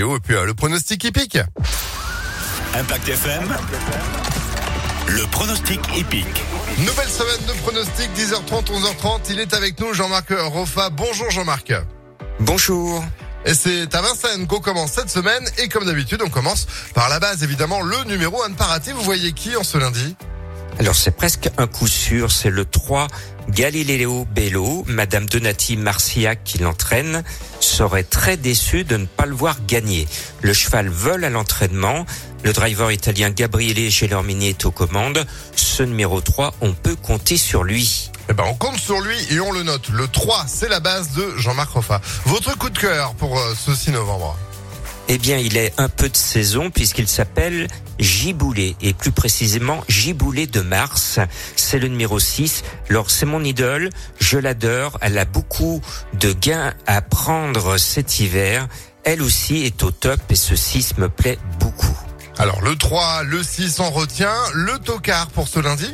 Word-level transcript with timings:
météo 0.00 0.16
et 0.16 0.20
puis 0.20 0.34
euh, 0.34 0.44
le 0.44 0.54
pronostic 0.54 1.04
hippique. 1.04 1.38
Impact 2.74 3.08
FM. 3.08 3.56
Le 5.08 5.26
pronostic 5.30 5.80
épique. 5.96 6.42
Nouvelle 6.78 7.08
semaine 7.08 7.46
de 7.46 7.52
pronostic, 7.60 8.08
10h30, 8.16 8.70
11h30. 8.70 9.20
Il 9.30 9.40
est 9.40 9.52
avec 9.54 9.78
nous, 9.80 9.92
Jean-Marc 9.92 10.30
Roffa. 10.30 10.90
Bonjour 10.90 11.30
Jean-Marc. 11.30 11.72
Bonjour. 12.38 13.04
Et 13.44 13.54
c'est 13.54 13.94
à 13.94 14.02
Vincennes 14.02 14.46
qu'on 14.46 14.60
commence 14.60 14.92
cette 14.92 15.10
semaine. 15.10 15.42
Et 15.58 15.68
comme 15.68 15.84
d'habitude, 15.84 16.22
on 16.24 16.30
commence 16.30 16.66
par 16.94 17.08
la 17.08 17.18
base, 17.18 17.42
évidemment, 17.42 17.82
le 17.82 18.04
numéro 18.04 18.42
1 18.42 18.50
de 18.50 18.54
Paraty. 18.54 18.92
Vous 18.92 19.02
voyez 19.02 19.32
qui 19.32 19.56
en 19.56 19.64
ce 19.64 19.78
lundi? 19.78 20.16
Alors 20.78 20.94
c'est 20.94 21.10
presque 21.10 21.50
un 21.58 21.66
coup 21.66 21.88
sûr, 21.88 22.32
c'est 22.32 22.48
le 22.48 22.64
3 22.64 23.08
Galileo 23.50 24.24
Bello, 24.24 24.84
Madame 24.86 25.26
Donati 25.26 25.76
Marciac 25.76 26.42
qui 26.42 26.58
l'entraîne, 26.58 27.22
serait 27.70 28.02
très 28.02 28.36
déçue 28.36 28.84
de 28.84 28.96
ne 28.96 29.06
pas 29.06 29.26
le 29.26 29.34
voir 29.34 29.56
gagner. 29.66 30.08
Le 30.42 30.52
cheval 30.52 30.88
vole 30.88 31.24
à 31.24 31.30
l'entraînement, 31.30 32.04
le 32.42 32.52
driver 32.52 32.90
italien 32.90 33.30
Gabriele 33.30 33.90
Gelormini 33.90 34.48
est 34.48 34.64
aux 34.64 34.70
commandes. 34.70 35.24
Ce 35.54 35.82
numéro 35.82 36.20
3, 36.20 36.54
on 36.60 36.72
peut 36.72 36.96
compter 36.96 37.36
sur 37.36 37.64
lui. 37.64 38.10
Eh 38.28 38.32
ben, 38.32 38.44
on 38.46 38.54
compte 38.54 38.78
sur 38.78 39.00
lui 39.00 39.16
et 39.30 39.40
on 39.40 39.52
le 39.52 39.62
note. 39.62 39.88
Le 39.88 40.08
3, 40.08 40.44
c'est 40.46 40.68
la 40.68 40.80
base 40.80 41.12
de 41.12 41.36
Jean-Marc 41.36 41.70
Roffa. 41.70 42.00
Votre 42.26 42.56
coup 42.56 42.70
de 42.70 42.78
cœur 42.78 43.14
pour 43.14 43.38
euh, 43.38 43.54
ce 43.54 43.74
6 43.74 43.92
novembre 43.92 44.36
Eh 45.12 45.18
bien, 45.18 45.38
il 45.38 45.56
est 45.56 45.72
un 45.76 45.88
peu 45.88 46.08
de 46.08 46.16
saison 46.16 46.70
puisqu'il 46.70 47.08
s'appelle 47.08 47.66
Giboulé 47.98 48.76
et 48.80 48.94
plus 48.94 49.10
précisément 49.10 49.82
Giboulé 49.88 50.46
de 50.46 50.60
Mars. 50.60 51.18
C'est 51.56 51.80
le 51.80 51.88
numéro 51.88 52.20
6. 52.20 52.62
Alors, 52.88 53.10
c'est 53.10 53.26
mon 53.26 53.42
idole. 53.42 53.90
Je 54.20 54.38
l'adore. 54.38 54.98
Elle 55.00 55.18
a 55.18 55.24
beaucoup 55.24 55.82
de 56.14 56.32
gains 56.32 56.74
à 56.86 57.02
prendre 57.02 57.76
cet 57.76 58.20
hiver. 58.20 58.68
Elle 59.02 59.20
aussi 59.20 59.64
est 59.64 59.82
au 59.82 59.90
top 59.90 60.20
et 60.28 60.36
ce 60.36 60.54
6 60.54 60.98
me 60.98 61.08
plaît 61.08 61.40
beaucoup. 61.58 61.98
Alors, 62.38 62.60
le 62.62 62.76
3, 62.76 63.24
le 63.24 63.42
6, 63.42 63.80
on 63.80 63.90
retient. 63.90 64.36
Le 64.54 64.78
tocard 64.78 65.26
pour 65.30 65.48
ce 65.48 65.58
lundi? 65.58 65.92